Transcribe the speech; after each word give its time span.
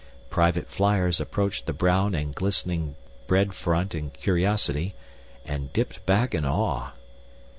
Private 0.31 0.67
fliers 0.67 1.21
approached 1.21 1.67
the 1.67 1.73
brown 1.73 2.15
and 2.15 2.33
glistening 2.33 2.95
bread 3.27 3.53
front 3.53 3.93
in 3.93 4.09
curiosity 4.09 4.95
and 5.45 5.71
dipped 5.73 6.03
back 6.07 6.33
in 6.33 6.43
awe. 6.43 6.93